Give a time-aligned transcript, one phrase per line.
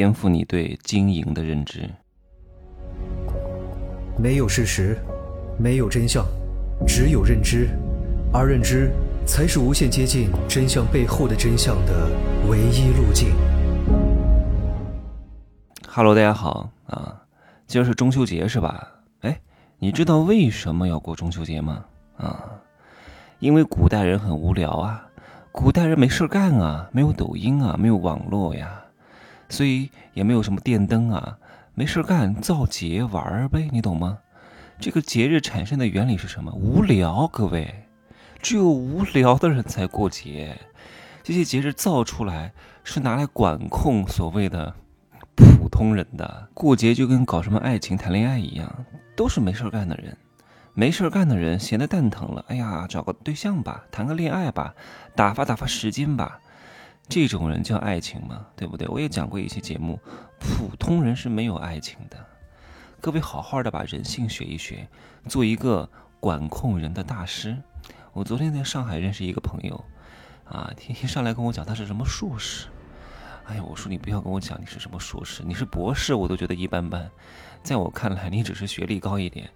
[0.00, 1.86] 颠覆你对经营的认知。
[4.16, 4.96] 没有事实，
[5.58, 6.24] 没有真相，
[6.86, 7.68] 只有认知，
[8.32, 8.90] 而认知
[9.26, 12.08] 才是无限接近真相背后的真相的
[12.48, 13.34] 唯一路径。
[15.86, 17.20] Hello，大家好啊，
[17.66, 18.88] 今儿是中秋节是吧？
[19.20, 19.38] 哎，
[19.78, 21.84] 你知道为什么要过中秋节吗？
[22.16, 22.48] 啊，
[23.38, 25.06] 因为古代人很无聊啊。
[25.52, 28.82] 古代人没事干啊，没有抖音啊，没有网络呀，
[29.50, 31.36] 所以也没有什么电灯啊，
[31.74, 34.16] 没事干造节玩呗，你懂吗？
[34.80, 36.50] 这个节日产生的原理是什么？
[36.52, 37.84] 无聊，各位，
[38.40, 40.56] 只有无聊的人才过节。
[41.22, 42.50] 这些节日造出来
[42.82, 44.74] 是拿来管控所谓的
[45.36, 46.48] 普通人的。
[46.54, 50.16] 过节就跟搞什么爱情、谈恋爱一样，都是没事干的人。
[50.72, 54.74] 没事干的人闲得蛋疼了，哎呀，找个对象吧，谈个恋爱吧，
[55.14, 56.40] 打发打发时间吧，
[57.10, 58.46] 这种人叫爱情吗？
[58.54, 58.86] 对不对？
[58.86, 59.98] 我也讲过一些节目，
[60.38, 62.16] 普通人是没有爱情的。
[63.00, 64.88] 各位好好的把人性学一学，
[65.26, 65.90] 做一个
[66.20, 67.56] 管控人的大师。
[68.12, 69.84] 我昨天在上海认识一个朋友，
[70.44, 72.68] 啊，天天上来跟我讲他是什么硕士，
[73.44, 77.10] 哎呀，我说你不要跟我讲你是什么硕士，你是博士我都觉得一般般，
[77.64, 79.50] 在我看来你只是学历高一点。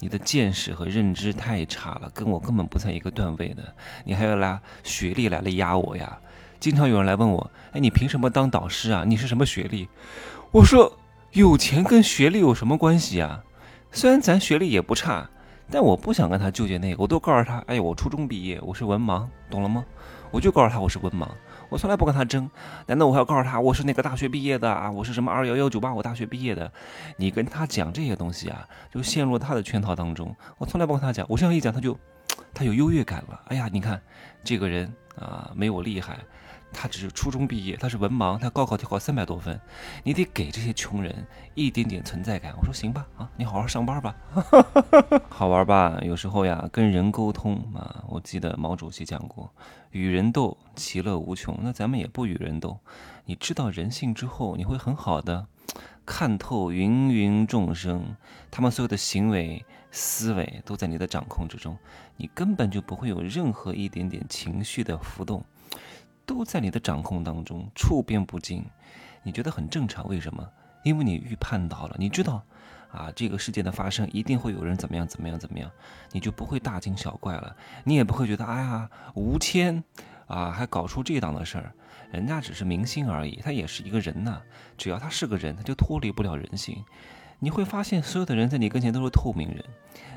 [0.00, 3.74] 你的见识和认知太差了，跟我根本不在一个段位的。
[4.04, 6.18] 你还要拿学历来了压我呀？
[6.58, 9.04] 经常有人来问我，哎，你凭什么当导师啊？
[9.06, 9.88] 你是什么学历？
[10.50, 10.98] 我说，
[11.32, 13.42] 有钱跟学历有什么关系啊？
[13.92, 15.28] 虽然咱学历也不差，
[15.70, 17.02] 但我不想跟他纠结那个。
[17.02, 19.84] 我都告诉他，哎，我初中毕业，我是文盲，懂了吗？
[20.30, 21.28] 我就告诉他我是文盲。
[21.68, 22.48] 我从来不跟他争，
[22.86, 24.90] 难道我还要告诉他我是那个大学毕业的啊？
[24.90, 26.70] 我是什么二幺幺九八五大学毕业的？
[27.16, 30.34] 你跟他讲这些东西啊，就陷入他的圈套当中。
[30.58, 31.98] 我从来不跟他讲，我这样一讲，他就
[32.54, 33.40] 他有优越感了。
[33.48, 34.00] 哎呀，你看
[34.44, 36.18] 这个人啊，没我厉害。
[36.72, 39.58] 他只是初中毕业，他是文盲，他高考就考三百多分，
[40.02, 42.54] 你得给这些穷人一点点存在感。
[42.58, 44.14] 我说行吧，啊，你好好上班吧，
[45.30, 45.98] 好玩吧？
[46.02, 49.50] 有时候呀，跟人沟通啊，我记得毛主席讲过，
[49.90, 51.58] 与人斗，其乐无穷。
[51.62, 52.78] 那咱们也不与人斗，
[53.24, 55.46] 你知道人性之后，你会很好的
[56.04, 58.16] 看透芸芸众生，
[58.50, 61.76] 他们所有的行为、思维都在你的掌控之中，
[62.16, 65.42] 你根本就不会有任何一点点情绪的浮动。
[66.26, 68.64] 都在你的掌控当中，处变不惊，
[69.22, 70.06] 你觉得很正常？
[70.08, 70.46] 为什么？
[70.82, 72.42] 因为你预判到了，你知道，
[72.92, 75.70] 啊，这个事件的发生一定会有人怎么样怎么样怎么样，
[76.12, 79.82] 你就不会大惊小怪了，你也不会觉得，哎呀，吴谦，
[80.26, 81.72] 啊，还搞出这档的事儿，
[82.10, 84.40] 人家只是明星而已，他也是一个人呐，
[84.76, 86.84] 只要他是个人，他就脱离不了人性。
[87.38, 89.64] 你会发现，所有的人在你跟前都是透明人，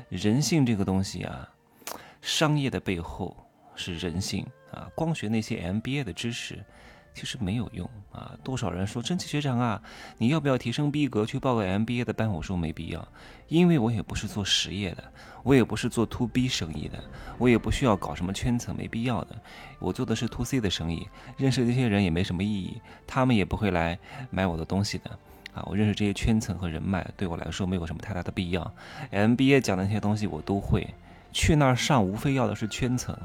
[0.08, 1.48] 人性这个东西啊，
[2.20, 3.36] 商业的背后。
[3.80, 4.86] 是人性啊！
[4.94, 6.62] 光学那些 MBA 的知识，
[7.14, 8.36] 其实没有用啊！
[8.44, 9.82] 多少人说真奇学长啊，
[10.18, 12.30] 你要不要提升逼格去报个 MBA 的班？
[12.30, 13.08] 我说没必要，
[13.48, 15.02] 因为我也不是做实业的，
[15.42, 17.02] 我也不是做 To B 生意的，
[17.38, 19.34] 我也不需要搞什么圈层，没必要的。
[19.78, 21.08] 我做的是 To C 的生意，
[21.38, 23.98] 认识这些人也没什么意义，他们也不会来
[24.30, 25.10] 买我的东西的
[25.54, 25.64] 啊！
[25.66, 28.74] 我认识这些圈层和人脉，对我来说没有什么太大的必要。
[29.10, 30.86] MBA 讲的那些东西我都会，
[31.32, 33.16] 去那儿上无非要的是圈层。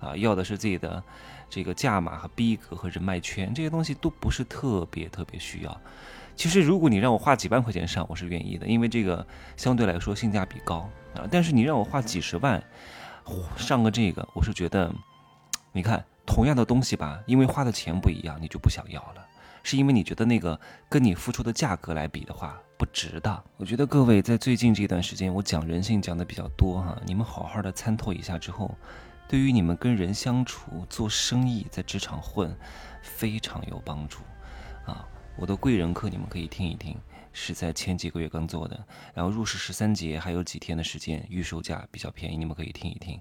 [0.00, 1.02] 啊，要的是自己的
[1.50, 5.80] 这个价码和逼格和人脉圈，这些东西都不是特别特别需要。
[6.36, 9.26] 其实，如果你让我花几万块钱上，我是愿意的，因为这个
[9.56, 11.26] 相对来说性价比高啊。
[11.28, 12.62] 但是你让我花几十万
[13.56, 14.88] 上个这个，我是觉得，
[15.72, 19.26] 你看同样的东西吧，因为花的钱不一样，你就不想要了，
[19.64, 23.42] 是因为你觉得那个跟你付出的价格来比的话不值当。
[23.56, 28.72] 我觉得各位在最近这段时间，我讲人性讲的比较多哈，你们好好的参透一下之后。
[29.28, 32.56] 对于你们跟人相处、做生意、在职场混，
[33.02, 34.20] 非常有帮助，
[34.86, 35.06] 啊！
[35.36, 36.96] 我的贵人课你们可以听一听，
[37.32, 38.82] 是在前几个月刚做的，
[39.14, 43.20] 然后入市十三节还有几天的时间，预售价比较便宜，你们可以听一听。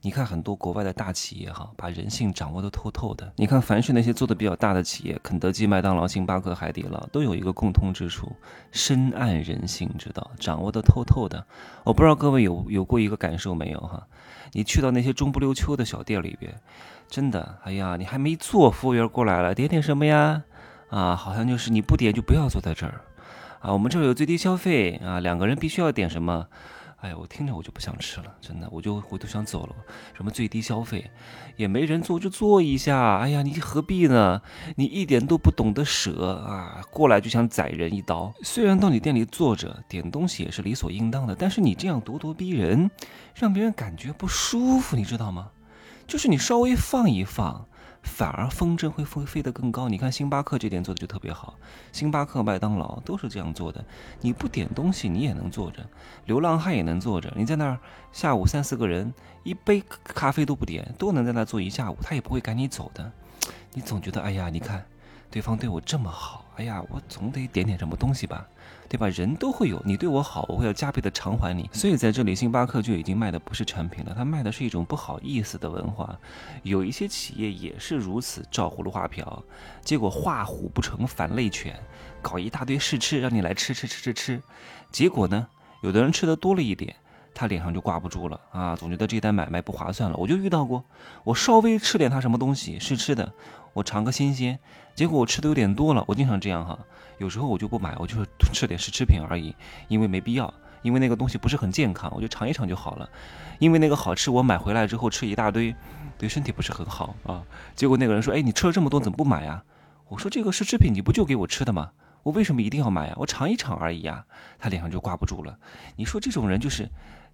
[0.00, 3.32] 你看很多国外的大企业哈，把人性掌握的透透的。
[3.34, 8.30] 你看凡是那些做的比较大的企业，肯德基、麦当劳、星巴克、海底捞，都有一个共通之处，
[8.70, 11.44] 深谙人性之道，掌握的透透的。
[11.82, 14.06] 我不知道各位有有过一个感受没有哈？
[14.52, 16.54] 你去到那些中不溜秋的小店里边，
[17.08, 20.42] 真的，哎呀，你还没坐，服务员过来了，点点什么呀？
[20.90, 23.00] 啊，好像就是你不点就不要坐在这儿，
[23.60, 26.46] 啊，我们这儿有最低消费啊，两个人必须要点什么？
[27.00, 29.76] 哎呀，我听着我就不想吃了，真的，我就我都想走了。
[30.14, 31.08] 什么最低消费，
[31.54, 34.42] 也没人坐就坐一下，哎呀，你何必呢？
[34.74, 38.32] 你一点都不懂得舍啊，过来就想宰人一刀。
[38.42, 42.90] 虽然到你店里坐着点东西也是理所应当的，但是你这样咄咄逼人，
[43.32, 45.50] 让别人感觉不舒服，你知道吗？
[46.08, 47.68] 就是你稍微放一放，
[48.02, 49.88] 反而风筝会飞飞得更高。
[49.88, 51.58] 你看星巴克这点做的就特别好，
[51.92, 53.84] 星巴克、麦当劳都是这样做的。
[54.20, 55.82] 你不点东西，你也能坐着；
[56.26, 57.32] 流浪汉也能坐着。
[57.36, 57.78] 你在那儿
[58.12, 59.12] 下午三四个人，
[59.42, 63.12] 一杯咖啡都不点，都能在那坐一下午，他也不会赶你走的。
[63.74, 64.84] 你总觉得，哎呀，你看。
[65.30, 68.48] 对方对我这么好，哎呀，我总得点点什么东西吧，
[68.88, 69.06] 对吧？
[69.08, 71.68] 人都会有，你对我好，我会要加倍的偿还你。
[71.72, 76.18] 所以在这里，星巴克就已经卖的不是产品了，它卖的是一种不好意思的文化。
[76.62, 79.44] 有一些企业也是如此，照葫芦画瓢，
[79.82, 81.78] 结果画虎不成反类犬，
[82.22, 84.42] 搞一大堆试吃，让你来吃吃吃吃吃，
[84.90, 85.46] 结果呢，
[85.82, 86.96] 有的人吃的多了一点。
[87.34, 90.16] 他脸上就挂不住了啊，总觉得这单买卖不划算了。
[90.16, 90.84] 我就遇到过，
[91.24, 93.32] 我稍微吃点他什么东西试吃的，
[93.72, 94.58] 我尝个新鲜，
[94.94, 96.04] 结果我吃的有点多了。
[96.06, 96.78] 我经常这样哈，
[97.18, 99.54] 有时候我就不买，我就是吃点试吃品而已，
[99.88, 100.52] 因为没必要，
[100.82, 103.08] 因为那个东西不是很健康，我就尝一尝就好了。
[103.58, 105.74] 因为那个好吃，我买回来之后吃一大堆，
[106.16, 107.42] 对身体不是很好啊。
[107.74, 109.62] 结果那个人说：“哎，你吃了这么多，怎么不买啊？”
[110.08, 111.90] 我说：“这个试吃品你不就给我吃的吗？
[112.22, 113.14] 我为什么一定要买啊？
[113.18, 114.24] 我尝一尝而已呀。”
[114.58, 115.58] 他脸上就挂不住了。
[115.96, 116.88] 你说这种人就是。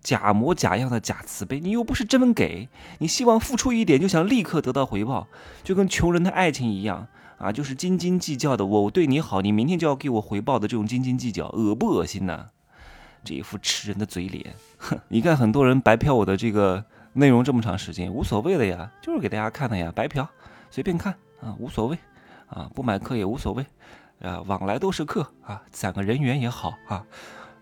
[0.05, 5.29] 假模假样的假慈悲，你又不是真给，你希望付出一点就想立刻得到回报，
[5.63, 7.09] 就跟穷人的爱情一样
[7.39, 8.67] 啊，就是斤斤计较的。
[8.67, 12.49] 我对你好，你明天就要给我回报的这种斤斤计较，恶不恶心呐？
[13.25, 15.01] 这一副吃人的嘴脸，哼！
[15.09, 16.85] 你看很多人白嫖我的这个
[17.15, 20.29] 内容这么长时间，无所谓的呀，就是给大家看的呀，白嫖，
[20.71, 21.97] 随便看啊，无所谓
[22.49, 23.65] 啊，不买课也无所谓
[24.21, 27.05] 啊，往来都是客啊，攒个人缘也好啊。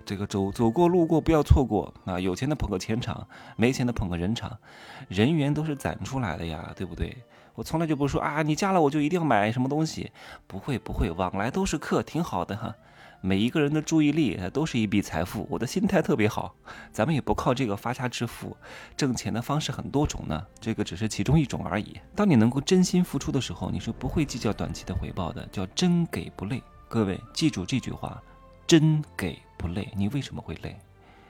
[0.04, 2.18] 这个走走过路过不要错过啊！
[2.18, 4.58] 有钱的捧个钱场，没钱的捧个人场，
[5.06, 7.16] 人缘都是攒出来的呀，对不对？
[7.54, 10.10] 我从来就不说啊，你加了我就一定要买什么东西，
[10.48, 12.74] 不会不会，往来都是客，挺好的哈。
[13.24, 16.56] 每一个人的注意力都是一笔财富，我的心态特别好。
[16.90, 18.56] 咱们也不靠这个发家致富，
[18.96, 21.96] 挣钱的方式很多种呢，这个只是其中一种而已。
[22.16, 26.60] 当你能够真心付出的时候，你是不会计较短期的回报的，叫真给不累。
[26.88, 28.20] 各位记住这句话。
[28.64, 30.74] 真给不累，你为什么会累？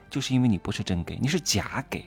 [0.09, 2.05] 就是因为你不是真给，你是假给，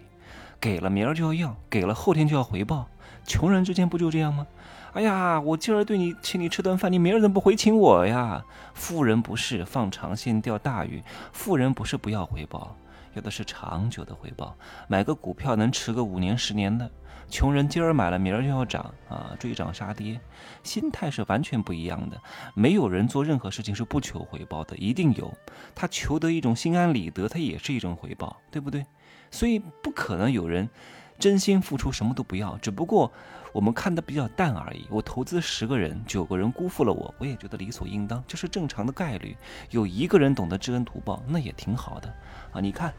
[0.61, 2.87] 给了明儿就要要，给了后天就要回报。
[3.25, 4.45] 穷人之间不就这样吗？
[4.93, 8.41] 哎呀，我今儿对你请你吃顿饭，你明儿怎么不回请我呀？
[8.73, 12.77] 富人不是放长线钓大鱼，富人不是不要回报，
[13.13, 14.55] 要的是长久的回报。
[14.87, 16.89] 买个股票能持个五年十年的。
[17.27, 20.19] 穷人今儿买了，明儿就要涨啊，追涨杀跌，
[20.63, 22.21] 心态是完全不一样的。
[22.53, 25.33] 没有人做任何事情是不求回报的，一定有。
[25.73, 28.85] 他求得一种心安理得，他也是一种回报，对不对？
[29.31, 30.69] 所以不可能有人
[31.17, 33.11] 真心付出什么都不要，只不过
[33.53, 34.85] 我们看的比较淡而已。
[34.89, 39.35] 我投资十个人，九个人辜负了我，我也觉得理所应当，这是正常的概率。
[39.69, 42.13] 有一个人懂得知恩图报，那也挺好的
[42.51, 42.59] 啊。
[42.59, 42.93] 你看。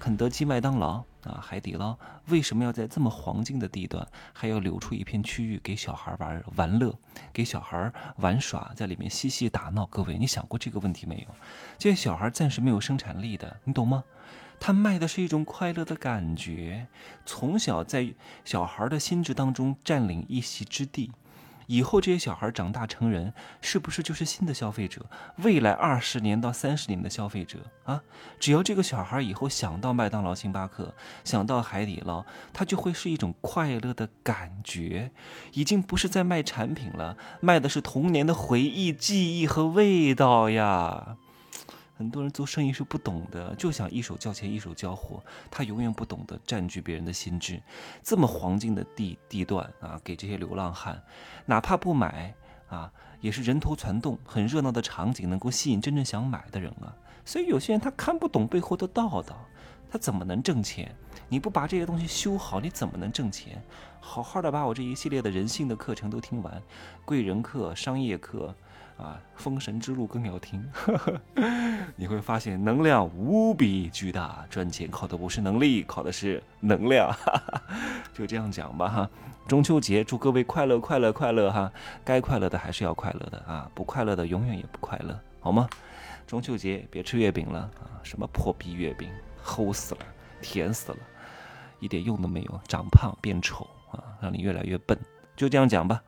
[0.00, 6.96] 肯德基、麦当劳啊，海底捞为什么要在这么黄金的地段，还要留出一片区域给小孩玩玩乐，
[7.32, 9.84] 给小孩玩耍，在里面嬉戏打闹？
[9.86, 11.34] 各位，你想过这个问题没有？
[11.78, 14.04] 这些小孩暂时没有生产力的，你懂吗？
[14.60, 16.86] 他卖的是一种快乐的感觉，
[17.24, 18.12] 从小在
[18.44, 21.10] 小孩的心智当中占领一席之地。
[21.66, 25.04] 以后这些小孩长大成人，是不是就是新的消费者？
[25.36, 28.00] 未来二十年到三十年的消费者啊！
[28.40, 30.94] 只要这个小孩以后想到麦当劳、星巴克，
[31.24, 35.10] 想到海底捞，他就会是一种快乐的感觉，
[35.52, 41.18] 已经不是在卖产品了，卖的是童年的回忆、记忆和味道呀。
[41.98, 47.60] 很多人做生意是不懂的，就想一手交钱一手交货，他永远不懂得占据别人的心智。
[48.04, 51.02] 这么黄金的地地段啊，给这些流浪汉，
[51.44, 52.32] 哪怕不买
[52.68, 52.88] 啊，
[53.20, 56.94] 也是人头攒动，很热闹的场景，能够吸引真正想买的人啊。
[57.24, 59.36] 所以有些人他看不懂背后的道道，
[59.90, 60.94] 他怎么能挣钱？
[61.28, 63.60] 你不把这些东西修好，你怎么能挣钱？
[63.98, 66.62] 好好的把我这一系列的人性的课程都听完，
[67.04, 68.54] 贵人课、商业课。
[68.98, 70.68] 啊，封神之路更要听，
[71.94, 74.44] 你会发现能量无比巨大。
[74.50, 77.14] 赚钱靠的不是能力，靠的是能量。
[78.12, 79.10] 就这样讲吧哈。
[79.46, 81.72] 中秋节祝各位快乐快乐快乐哈！
[82.04, 85.66] 该快乐的还是要快乐的啊，不快乐的永远也不快乐，好吗？
[86.26, 89.08] 中秋节别吃月饼了啊，什么破逼月饼，
[89.42, 90.00] 齁死了，
[90.42, 90.98] 甜死了，
[91.80, 94.98] 一点用都没有，长胖变丑啊，让你越来越笨。
[95.34, 96.02] 就这样讲吧。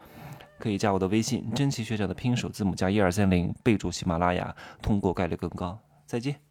[0.61, 5.77] 可以加我的微信，真奇学长的拼首字母加一二三零，备注喜马拉雅，通过概率更高。
[6.07, 6.50] 再见。